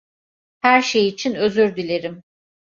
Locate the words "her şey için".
0.63-1.35